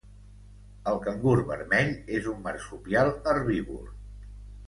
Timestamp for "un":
2.33-2.41